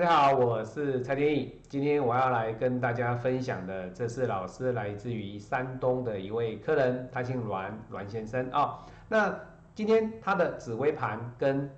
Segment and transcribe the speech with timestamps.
[0.00, 1.60] 大家好，我是蔡天意。
[1.68, 8.78] 今天我要来跟大家分享的，这是老师来自于山东的一位客人，他姓栾，栾先生啊。
[9.10, 9.38] 那
[9.74, 11.70] 今天他的紫微盘跟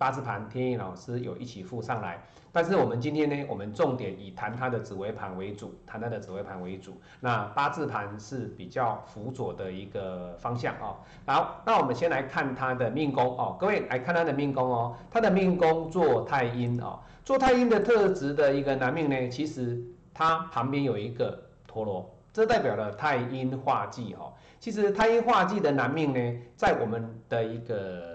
[0.00, 2.18] 八字盘，天意老师有一起附上来。
[2.50, 6.98] 但是我们今天呢，我们重点以谈他的紫微盘为主，谈他的紫微盘为主。
[7.20, 10.96] 那八字盘是比较辅佐的一个方向哦。
[11.26, 19.78] 好，那我们先来看他的命宫哦，各位来看他的命宫哦，他的命宫做太阴哦，做太阴的特质的一个男命呢，其实
[20.14, 24.32] 他旁边有一个陀螺，这代表了太阴化忌哦。
[24.58, 28.09] 其实太阴化忌的男命呢，在我们的一个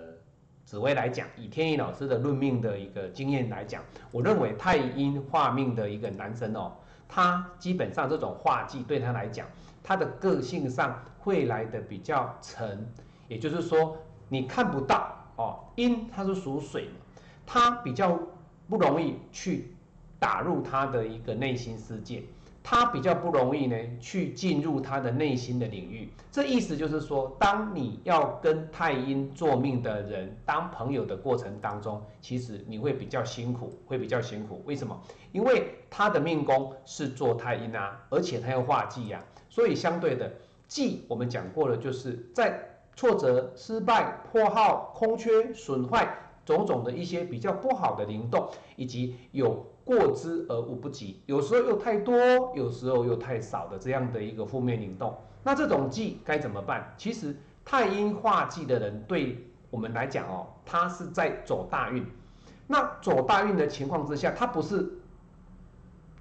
[0.66, 6.72] 紫薇来讲，以天意老师的论命的一个经验来讲，我认为太阴化命的一个男生哦，
[7.08, 9.48] 他基本上这种化忌对他来讲，
[9.84, 12.92] 他的个性上会来的比较沉，
[13.28, 13.96] 也就是说
[14.28, 16.90] 你看不到哦，阴它是属水，
[17.46, 18.20] 他比较
[18.68, 19.76] 不容易去
[20.18, 22.24] 打入他的一个内心世界。
[22.68, 26.10] 他比较不容易呢，去进入他的内心的领域。
[26.32, 34.64] 这意思就是说，当你要跟太阴做命的人当朋友的过程当中，其实你会比较辛苦，会比较辛苦。
[34.66, 35.00] 为什么？
[35.32, 40.34] 因为他的命宫是做太阴啊，而且他要化忌呀，所以相对的
[40.68, 49.64] 忌，我们讲过了，就是在挫折、失败、破耗、空缺、损坏种种的一些比较不好的灵动，以及有。
[49.86, 52.18] 过之而无不及，有时候又太多，
[52.56, 56.92] 有时候又太少的这样的一个负面灵动，那这种忌该怎么办？
[56.98, 62.04] 其实太阴化忌的人，对我们来讲哦，他是在走大运。
[62.66, 64.92] 那走大运的情况之下，他不是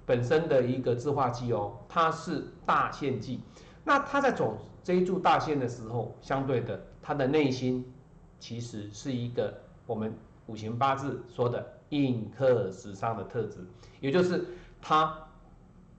[0.05, 3.41] 本身的一个自化忌哦，他是大限忌。
[3.83, 7.91] 那他在走这一柱大限的时候，相对的，他的内心
[8.39, 9.51] 其实是一个
[9.87, 11.74] 我们五行八字说的。
[11.89, 13.57] 印克时尚的特质，
[13.99, 14.45] 也就是
[14.81, 15.15] 他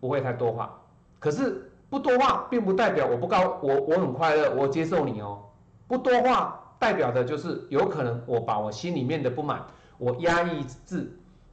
[0.01, 0.79] 不会太多话，
[1.19, 5.43] 可是不多话并不代表我不高，我我很快乐，我接受你哦。
[5.87, 9.65] 不多话代表的就是有可能我把我心里面的不满，
[9.99, 10.97] 我压抑住，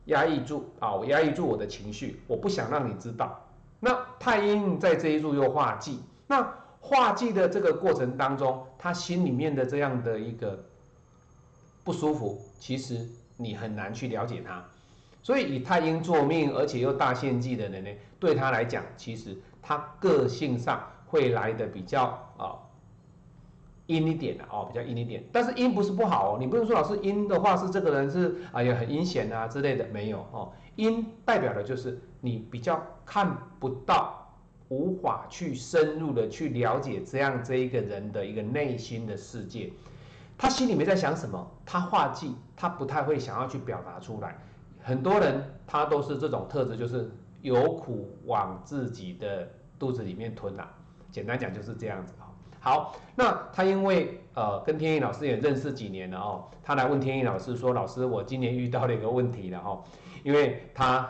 [0.06, 3.40] 压抑住啊，我压抑住我的情绪，我不想让你知道。
[3.80, 10.58] 那太阴在这一柱又化忌，那化忌的这个过程当中，他心里面的这样的一个
[11.84, 13.08] 不舒服，其实。
[13.44, 14.64] 你很难去了解他，
[15.22, 17.90] 所以以太阴作命，而且又大献祭的人呢，
[18.20, 22.04] 对他来讲，其实他个性上会来的比较
[22.38, 22.56] 啊
[23.88, 25.24] 阴一点的哦，比较阴一点。
[25.32, 30.52] 但是阴不是不好哦，你不能说老师阴的话是这个人是啊也很阴险啊之类的，没有哦。
[30.76, 34.34] 阴代表的就是你比较看不到，
[34.70, 39.72] 无法去深入的去了解这样这一个人的一个内心的世界。
[40.38, 41.52] 他心里面在想什么？
[41.66, 44.38] 他画技，他不太会想要去表达出来。
[44.82, 47.10] 很多人他都是这种特质，就是
[47.42, 49.48] 有苦往自己的
[49.80, 50.68] 肚子里面吞呐。
[51.10, 52.30] 简单讲就是这样子哈。
[52.60, 59.82] 好，那他因为呃跟天意老师也认识几年了哦，他来问天意老师说：“老师，我今年遇到了一个问题了哈，
[60.24, 61.10] 因为他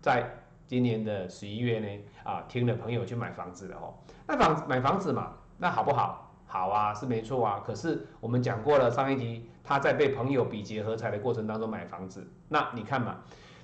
[0.00, 0.28] 在
[0.66, 3.94] 今年的十一月呢啊听了朋友去买房子了哦，
[4.26, 6.18] 那房买房子嘛，那好不好？”
[6.52, 7.62] 好啊，是没错啊。
[7.64, 12.22] 可是我们讲过了，上一集他在被朋友比劫合财的过程当中买房子。
[12.46, 13.16] 那你看嘛，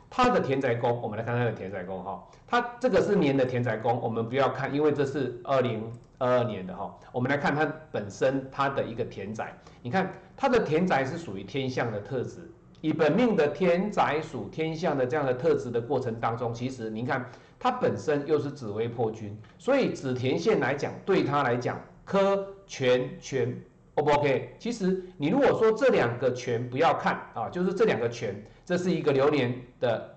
[0.09, 2.27] 他的田宅宫，我们来看他的田宅宫哈。
[2.47, 6.99] 他这个是年的田宅宫，我们不要看，因为这是二零二二年的哈。
[7.13, 12.51] 我们来看他本身他的一个田宅，你看他的田宅是属于天象的特质，
[12.81, 21.79] 以本命的田宅属天象的这样的特质的过程当中，其实您看他本身又是紫微破军，所以紫田线来讲，对他来讲。
[22.09, 23.55] 科全全
[23.97, 24.57] ，O 不 OK？
[24.59, 30.17] 其实你如果说这两个全不要看啊，就是这两个全，这是一个流年的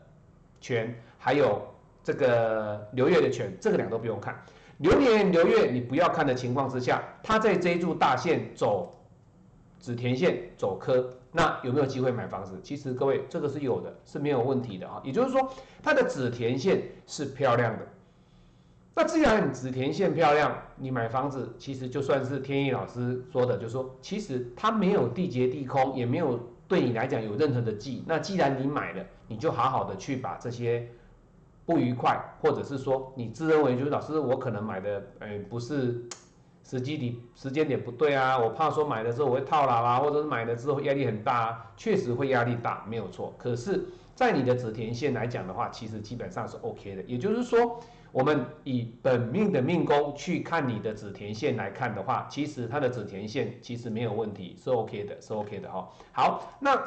[0.62, 1.62] 全，还有
[2.02, 4.42] 这个流月的全，这个两个都不用看。
[4.78, 8.98] 流年流月你不要看的情况之下，它在这一柱大线走
[9.78, 12.58] 紫田线走科，那有没有机会买房子？
[12.64, 15.02] 其实各位这个是有的，是没有问题的啊。
[15.04, 15.52] 也就是说，
[15.84, 17.86] 它的紫田线是漂亮的。
[18.94, 28.04] 那既然你紫田线漂亮，你买房子其实就算是天意老师说的，就是说其实它没有地劫地空，也没有对你来讲有任何的忌。
[28.06, 30.86] 那既然你买了，你就好好的去把这些
[31.66, 36.04] 不愉快，或者是说你自认为就是老师我可能买的，呃不是
[36.62, 43.34] 时机点时间点不对啊，我怕说买的时候我会套牢啊，或者是买了之后压力很大，啊确实会压力大，没有错。
[43.38, 43.86] 可是，
[44.16, 47.82] 在你的紫田线来讲的话，其实基本上是 OK 的，也就是说。
[48.12, 55.90] 我们以本命的命宫去看你的子田线来看的话，其实它的子田线其实没有问题，是 OK 的，是 OK 的哈。
[56.12, 56.78] 好，那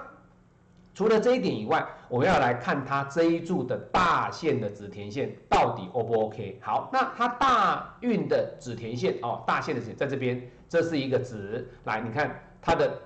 [0.94, 6.58] 除了这一点以外，我们要来看它这一柱的大线的子田线到底 O 不 OK？
[6.60, 11.68] 好，那它大运的子田线哦，大线的子在这边，这是一个子。
[11.84, 12.96] 来，你看它的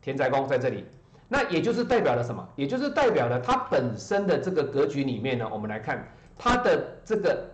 [0.00, 0.84] 田宅宫在这里，
[1.28, 2.48] 那也就是代表了什么？
[2.56, 6.08] 也就是代表了它本身的这个格局里面呢，我们来看
[6.38, 7.48] 它的这个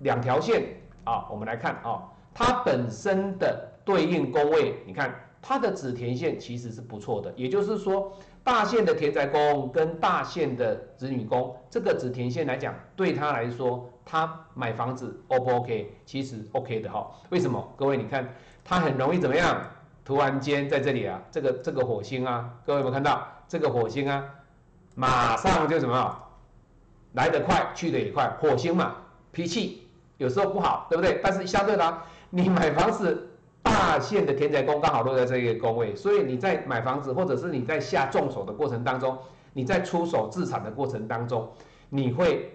[0.00, 0.64] 两条线
[1.04, 2.02] 啊，我们来看啊，
[2.32, 8.12] 它本身的对应宫位，你看它的子田线其实是不错的，也就是说。
[8.44, 15.96] 大线的田宅宫跟大线的子女宫，这个子田线来讲，对他来说，他买房子 O 不 OK？
[16.04, 17.10] 其实 OK 的哈。
[17.30, 17.72] 为什么？
[17.74, 18.28] 各位你看，
[18.62, 19.62] 他很容易怎么样？
[20.04, 24.22] 突然间在这里啊，这个这个火星啊，各位有没有看到这个火星啊？
[24.94, 26.23] 马上就什么？
[27.14, 28.28] 来得快，去得也快。
[28.40, 28.94] 火星嘛，
[29.32, 29.88] 脾气
[30.18, 31.18] 有时候不好，对不对？
[31.20, 31.98] 但是相对的，
[32.30, 33.30] 你买房子。
[33.66, 39.16] 大线的田宅宫刚好落在这个宫位，所以你在买房子或者是你在下重手的过程当中，
[39.54, 41.50] 你在出手自产的过程当中，
[41.88, 42.54] 你会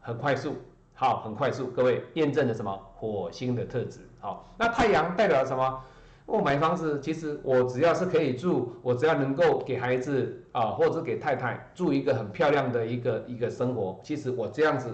[0.00, 0.56] 很快速，
[0.94, 1.68] 好，很快速。
[1.68, 2.76] 各位验证了什么？
[2.96, 4.00] 火星的特质。
[4.18, 5.80] 好，那太阳代表了什么？
[6.24, 14.88] 我买房子，其实我只要是可以住，我只要能够给孩子啊，或者是给太太住一个很漂亮的一个一个生活，其实我这样子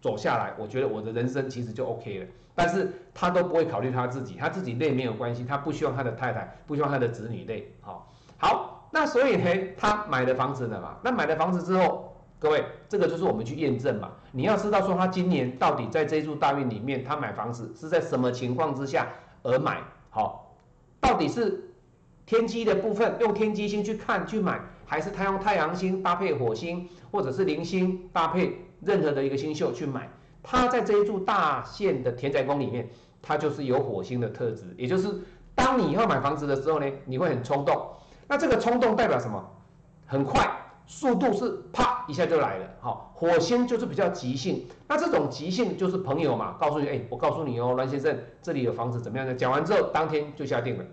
[0.00, 2.26] 走下来，我觉得我的人生其实就 OK 了。
[2.54, 7.74] 但是他都不会考虑他自己，他自己累没有关系，他不希望他的太太，不希望他的子女累。
[7.80, 10.96] 好，好，那所以呢，他买了房子了嘛？
[11.02, 14.12] 那买了房子之后，各位，这个就是我们去验证嘛。
[14.32, 19.08] 你要知道说他今年到底在这一柱大运里面，他买房子是在什么情况之下
[19.42, 19.82] 而买？
[20.14, 20.54] 好，
[21.00, 21.72] 到底是
[22.26, 30.06] 天机的部分用天机星去看去买，还是他用太阳星搭配火星，或者是零星搭配任何的一个星宿去买？
[30.42, 32.90] 它在这一柱大线的田宅宫里面，
[33.22, 35.08] 它就是有火星的特质，也就是
[35.54, 37.88] 当你要买房子的时候呢，你会很冲动。
[38.28, 39.42] 那这个冲动代表什么？
[40.04, 40.46] 很快，
[40.86, 42.66] 速度是啪一下就来了。
[42.80, 44.66] 好，火星就是比较急性。
[44.88, 49.34] 那这种急性就是朋友嘛，告诉你，哎，我告诉你哦，栾先生，这里有房子怎么样呢？
[49.34, 50.84] 讲完之后，当天就下定了，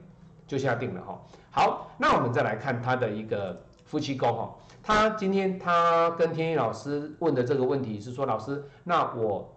[0.47, 1.19] 就下定了哈。
[1.51, 4.55] 好，那我们再来看他的一个夫妻宫哈。
[4.81, 9.53] 他今天他跟天意老师问的这个问题是说，老师，那我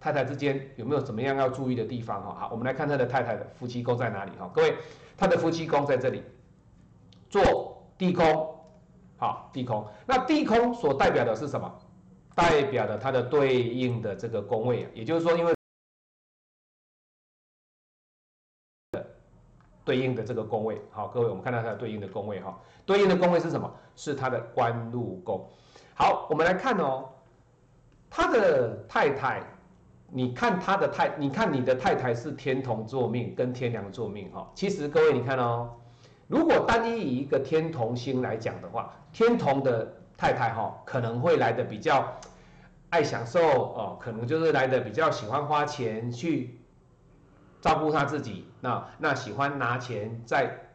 [0.00, 2.20] 太太之间有没有怎么样要注意的地方？
[2.22, 4.32] 哈，好，我们来看他的太太的夫妻宫在哪里？
[4.38, 4.74] 哈，各位，
[5.16, 6.22] 他的夫妻宫在这里，
[7.30, 8.55] 做地宫，
[9.16, 9.86] 好，地空。
[10.06, 11.72] 那地空所代表的是什么？
[12.34, 15.54] 代表的它的对应的这个宫位，也就是说，因为。
[19.84, 23.72] 对应的这个宫位，好，各位，我们看到它对应的宫位，哈，对应的宫位是什么？
[23.94, 25.48] 是它的官禄宫。
[25.94, 27.08] 好，我们来看哦，
[28.10, 29.40] 他的太太，
[30.10, 35.72] 你看他的太，你看你的太太是天同坐命跟天梁坐命，哈，其实各位你看哦，
[36.28, 42.18] 如果单一以一个天同星来讲的话，天同的太太，哈，可能会来的比较
[42.90, 46.58] 爱享受哦，可能就是来的比较喜欢花钱去。
[47.58, 50.68] 照顾他自己，那那喜欢拿钱在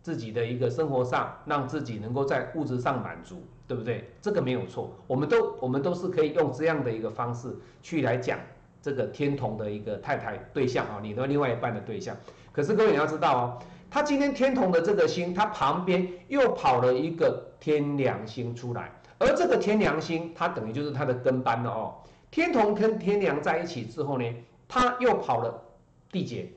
[0.00, 4.08] 自己的一个生活上，让自己能够在物质上满足，对不对？
[4.22, 8.38] 这个没有错，我们都我们都是可以用这样的一个方式去来讲
[8.80, 12.16] 这个天同的一个太太对象啊，你的另外一半的对象。
[12.50, 13.58] 可是各位你要知道哦，
[13.92, 21.94] 他今天天同的这个星，他旁边又跑了一个天梁星出来，而这个天梁星，它等于就是他的跟班了哦。
[22.30, 24.24] 天同跟天梁在一起之后呢，
[24.66, 25.62] 他又跑了。
[26.10, 26.50] 地劫，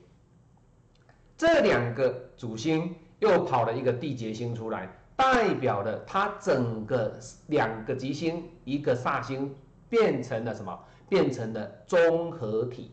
[1.36, 9.54] 这两个主星又跑了一个地劫星出来，代表了它整个两个吉星一个煞星
[9.88, 10.78] 变成了什么？
[11.08, 12.90] 变成了综合体。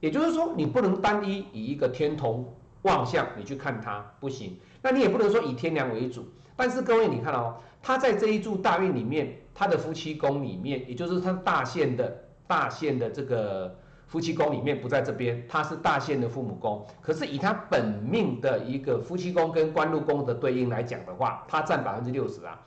[0.00, 4.58] 也就是说，你不能单一以一个天同望向你去看它，不行。
[4.80, 6.26] 那你也不能说以天梁为主。
[6.56, 13.76] 但是各位，你看哦，他在这一柱大运里面，他的夫妻宫里面，也就是他大限的大限的这个。
[14.06, 16.86] 夫妻宫里面不在这边，他是大限的父母宫。
[17.00, 22.60] 可是以他本命的一个夫妻宫跟官禄宫的对应来讲的话，他占百分之六十啊。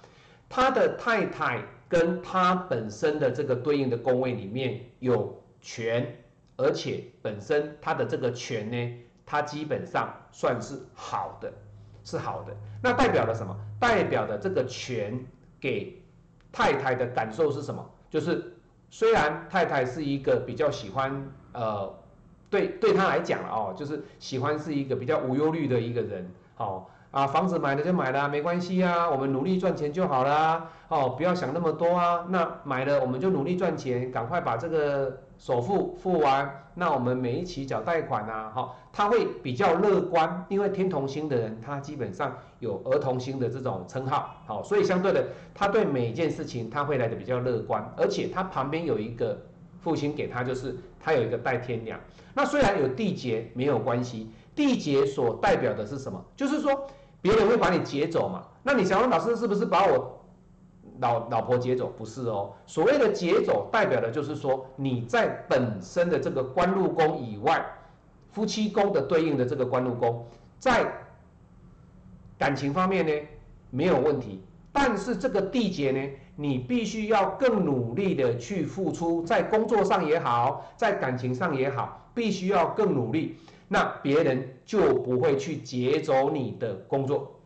[0.50, 6.18] 他的太太跟他本身的这个对应的宫位里面有权，
[6.58, 8.94] 而且本身他的这个权呢，
[9.28, 11.54] 他基本上算是好的，
[12.04, 12.56] 是好的。
[12.82, 13.56] 那代表了什么？
[13.80, 15.24] 代表的这个权
[15.60, 16.02] 给
[16.52, 17.88] 太太的感受是什么？
[18.10, 18.54] 就是。
[18.90, 21.94] 虽然太太是一个比较喜欢，呃，
[22.50, 32.28] 对对他来讲哦，就是喜欢是一个比较无忧虑的一个人，哦，啊，房子买了就买了，没关系啊，我们努力赚钱就好了，哦，不要想那么多啊。
[32.30, 36.64] 那买了我们就努力赚钱，赶快把这个首付付完。
[36.74, 45.26] 那我们每一期缴贷款啊，哈，他会比较乐观，因为天同星的人他基本上有儿童星的这种称号，好，所以相对的，
[45.56, 49.40] 他对每一件事情他会来的比较乐观，而且他旁边有一个
[49.80, 52.00] 父亲给他，就是他有一个带天梁。
[52.34, 56.24] 那虽然有地劫没有关系，地劫所代表的是什么？
[56.36, 56.88] 就是说。
[57.20, 58.44] 别人会把你劫走嘛？
[58.62, 60.17] 那你想问老师是不是把我
[61.00, 61.88] 老老婆劫走？
[61.98, 67.66] 不是哦，所谓的劫走，代表的就是说你在本身的这个官禄宫以外，
[68.32, 70.26] 夫妻宫的对应的这个官禄宫，
[70.60, 70.92] 在
[72.38, 73.14] 感情方面呢
[73.70, 83.38] 没有问题，但是这个地劫呢，你必须要更努力的去付出，在工作上也好，在感情上也好，必须要更努力。
[83.70, 87.40] 那别人就不会去劫走你的工作，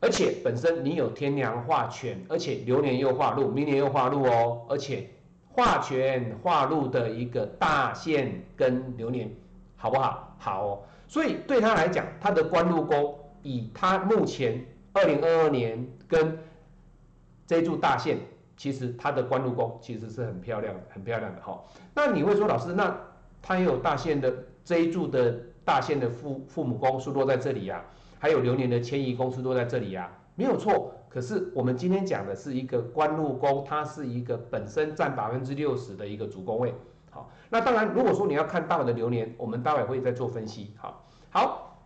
[0.00, 5.10] 而且本身你有天梁化权，而且流年又化禄，明年又化禄哦，而且
[5.48, 9.30] 化权化禄的一个大限跟流年，
[9.76, 10.36] 好不好？
[10.38, 10.82] 好哦。
[11.06, 16.38] 所以对他来讲，他的官禄宫以他目前二零二二年跟
[17.46, 18.18] 这一柱大限，
[18.56, 21.64] 其实他的官禄宫其实是很漂亮、很漂亮的哈。
[21.94, 22.96] 那你会说，老师，那
[23.42, 24.32] 他也有大限的
[24.64, 25.40] 这一柱的？
[25.68, 27.84] 大限的父父母宫是落在这里呀，
[28.18, 30.92] 还有流年的迁移宫是落在这里呀，没有错。
[31.08, 36.74] 可是我们今天讲的是一个官禄宫，它是一个本身占百分之六十的一个主宫位。
[37.10, 40.72] 好，那当然，如果说你要看大的流年，我们待会会再做分析。
[40.76, 41.78] 好，好，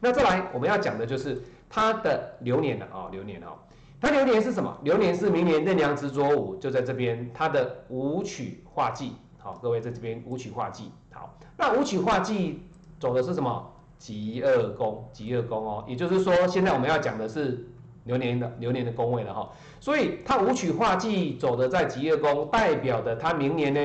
[0.00, 3.52] 那再来我们要讲的就是它的流年了啊，流年啊，
[4.00, 4.78] 它流年是什么？
[4.82, 9.12] 流年是明年任良执着五就在这边，它的五曲化忌。
[9.38, 10.90] 好，各位在这边五曲化忌。
[11.12, 12.62] 好，那五曲化忌。
[13.00, 13.70] 走的是什么
[14.04, 15.02] 极恶宫？
[15.14, 17.66] 极恶宫哦，也就是说，现在我们要讲的是
[18.04, 19.50] 流年的流年的宫位了哈。
[19.80, 23.80] 所以它五曲化忌走的在极恶宫，代表的他明年呢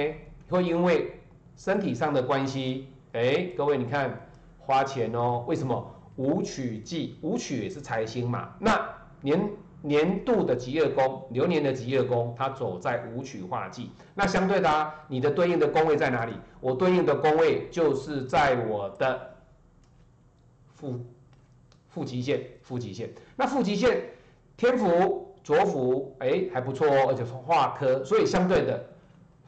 [0.49, 1.21] 会因为
[1.55, 5.45] 身体上的关系，哎，各位你看花钱哦。
[5.47, 7.17] 为什么五曲忌？
[7.21, 8.49] 五曲也是财星嘛。
[8.59, 8.77] 那
[9.21, 9.49] 年
[9.81, 13.89] 年度的极恶宫，流年的极恶宫，它走在五曲化忌。
[14.13, 16.33] 那相对的，你的对应的宫位在哪里？
[16.59, 19.17] 我对应的宫位就是在我的
[20.79, 20.97] 负
[21.89, 23.09] 负极线，负极线。
[23.35, 24.01] 那负极线
[24.55, 28.81] 天府、左府，哎，还不错哦，而且化科，所以相对的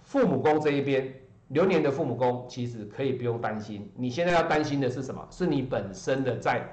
[0.02, 1.14] 父母宫这一边，
[1.48, 3.90] 流年的父母宫其实可以不用担心。
[3.96, 5.26] 你现在要担心的是什么？
[5.32, 6.68] 是你本身的在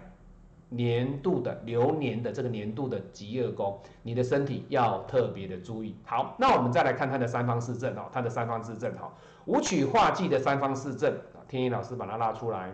[0.71, 5.95] 年度的流年的这个年度的极恶宫，你的身体要特别的注意。
[6.05, 9.15] 好，那我们再来看它的三方四正哦，它的三方四正哈。
[9.47, 12.71] 五曲化忌的三方四正，天一老师把它拉出来，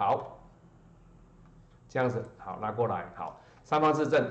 [0.00, 0.40] 好，
[1.86, 4.30] 这样子好拉过来，好，三方四正，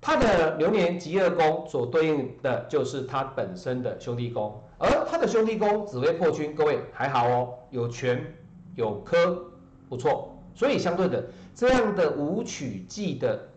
[0.00, 8.34] 它的流年极恶宫所对应的就是它本身的兄弟宫，而它的兄弟宫紫微破军，各位还好哦，有权
[8.74, 9.50] 有科，
[9.90, 13.50] 不错，所以相对的这样的五曲忌的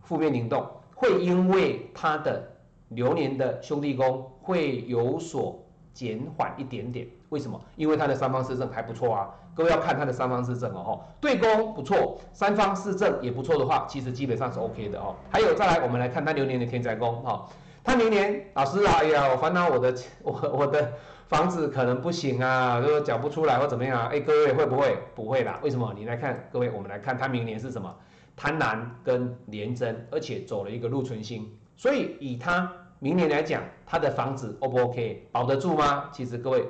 [0.00, 2.46] 负面灵动，会因为它的。
[2.88, 5.59] 流年的兄弟宫会有所
[5.92, 7.60] 减缓一点点，为什么？
[7.76, 15.16] 因为它的三方四正还不错啊，各位要看它的三方四正哦，哈，对宫不错，三方四正也不错的话，其实基本上是 OK 的哦。
[15.30, 17.46] 还有再来，我们来看它流年的天灾宫，哈，
[17.84, 20.92] 它明年老师啊，哎呀，我烦恼我的我我的
[21.28, 24.08] 房子可能不行啊，就缴不出来或怎么样啊？
[24.12, 24.96] 哎，各位会不会？
[25.14, 25.92] 不会啦，为什么？
[25.96, 27.94] 你来看，各位，我们来看它明年是什么？
[28.36, 31.46] 贪婪跟廉贞，而且走了一个禄存星。
[31.76, 32.70] 所以以他
[33.02, 36.10] 明年来讲，他的房子 O 不 OK，保得住吗？
[36.12, 36.66] 其实各位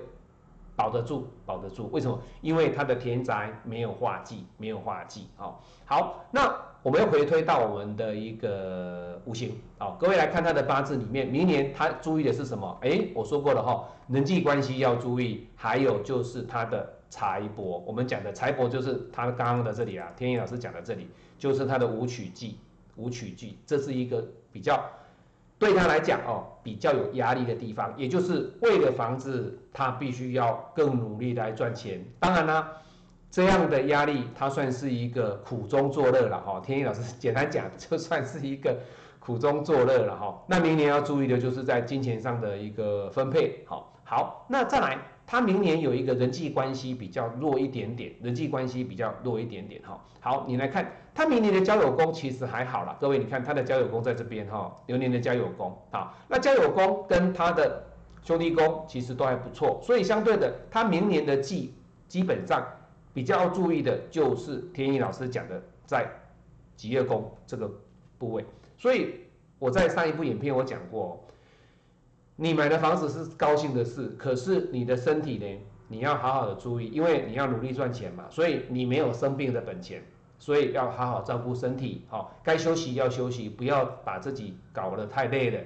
[0.77, 1.91] 保得住，保得住。
[1.91, 2.23] 为什么？
[2.41, 5.27] 因为他的田宅没有化忌，没有化忌。
[5.35, 9.61] 好，好，那我们又回推到我们的一个五行。
[9.77, 12.79] 好，各位来看他的八字里面，明年他注意的是什么？
[12.81, 17.61] 哎，我说过了哈，人际关系要注意，还有就是他的财帛。
[17.61, 22.57] 我们讲的财帛就是他刚刚的这里啊，天意老师讲的这里，就是他的五曲忌，
[22.95, 24.81] 五曲忌，这是一个比较。
[25.61, 32.03] 对他来讲哦，比较有压力的地方，也就是为了房子，他必须要更努力来赚钱。
[32.19, 32.73] 当然啦，
[33.31, 36.59] 这样的压力，他算是一个苦中作乐了哈。
[36.61, 38.81] 天一老师简单讲，就算是一个
[39.19, 40.43] 苦中作乐了哈。
[40.47, 43.63] 那明年要注意的就是在金钱上的一个分配。
[43.69, 44.99] 好，好，那再来。
[45.31, 50.05] 他明年有一个人际关系比较弱一点点，人际关系比较弱一点点哈。
[50.19, 52.97] 好，你来看他明年的交友宫其实还好啦。
[53.01, 57.81] 各位你看他的交友宫在这边哈，流年的交友宫好，那交友宫跟他的
[58.25, 61.73] 兄弟宫其实都还不错，所以相对的，他明年的忌
[62.09, 62.67] 基本上
[63.15, 66.09] 比较注意的就是天意老师讲的在
[66.75, 67.71] 极月宫这个
[68.19, 68.45] 部位。
[68.77, 69.15] 所以
[69.61, 71.25] 我在上一部影片我讲过，
[72.43, 80.03] 你买的房子是高兴的事，可是你的身体呢，你要好好的注意，因为你要努力赚钱嘛，所以你没有生病的本钱。
[80.39, 85.61] 所以要好好照顾身体，好，该休息要休息，不要把自己搞得太累了，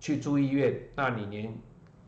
[0.00, 1.56] 去住医院，那你连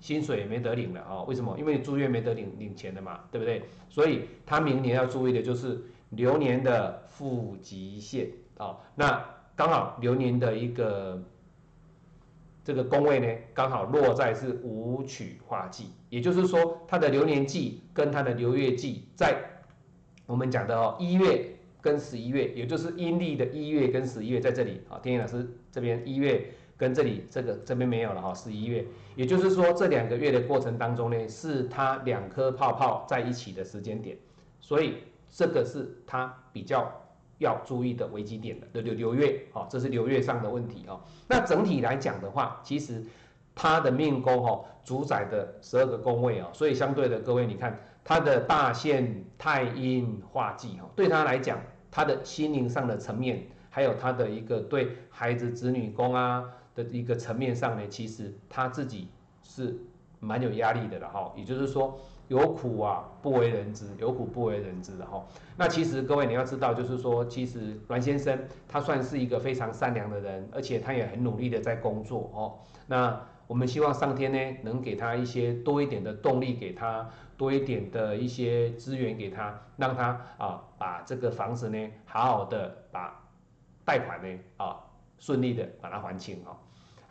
[0.01, 1.23] 薪水也没得领了啊？
[1.23, 1.57] 为什么？
[1.57, 3.63] 因为你住院没得领领钱的嘛，对不对？
[3.89, 5.81] 所以他明年要注意的就是
[6.11, 8.29] 流年的负极限
[8.59, 11.23] 啊，那刚好流年的一个
[12.65, 19.37] 这个宫位呢，刚好落在是五曲化忌，也就是说他的流年忌跟他的流月忌在
[20.27, 21.49] 我们讲的哦一月。
[21.83, 25.01] 跟十一月，也就是阴历的一月跟十一月在这里啊。
[25.03, 34.17] 天一老师这边一月跟这里这个这边没有了哈，十一月，也就是说这两个月的过程当中呢，是它两颗泡泡在一起的时间点，
[34.61, 37.02] 所以这个是它比较
[37.39, 41.01] 要注意的危机点的流流月啊，这是流月上的问题啊。
[41.29, 43.05] 那整体来讲的话，其实
[43.55, 51.59] 它的命宫哈主宰的十二个宫位啊，所以相对的各位你看它的大限太阴化忌哈，对他来讲。
[51.95, 56.43] 他的心灵上的层面，还有他的一个对孩子子女宫啊
[56.75, 59.09] 的一个层面上呢，其实他自己
[59.43, 59.77] 是
[60.19, 61.31] 蛮有压力的了哈。
[61.37, 65.25] 也就是说，有苦啊不为人知，有苦不为人知的哈。
[65.57, 68.39] 那其实各位你要知道，就是说，其实阮先生
[68.69, 72.59] 他算是一个非常善良的人，而且他也很努力的在工作哦。
[72.89, 83.23] 那我们希望上天呢，能给他一些多一点的动力，给他多一点的一些资源给他，让他啊把这个房子呢，好好的把
[83.85, 84.77] 贷款呢啊
[85.19, 86.57] 顺利的把它还清哦。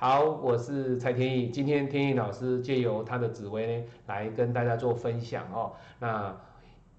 [0.02, 5.74] 好，我是蔡天意，今天天意老师借由他的紫薇呢，来跟大家做分享哦。
[6.00, 6.36] 那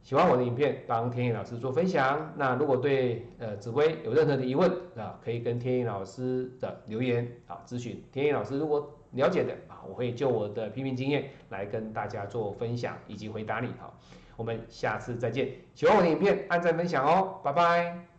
[0.04, 2.32] 喜欢我的影片，帮天意老师做分享。
[2.36, 8.00] 那如果对呃紫薇有任何的疑问啊，可以跟天意老师的留言啊咨询。
[8.12, 13.98] 天意老师如果了解的啊，我会就我的批评经验来跟大家做分享以及回答你好。
[14.36, 18.11] 我们下次再见，喜欢我的影片按赞分享哦，拜拜。